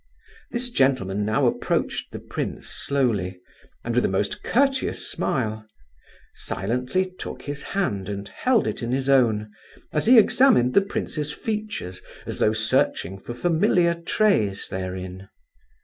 [0.49, 3.39] This gentleman now approached the prince slowly,
[3.85, 5.63] and with a most courteous smile;
[6.33, 9.51] silently took his hand and held it in his own,
[9.93, 15.29] as he examined the prince's features as though searching for familiar traits therein.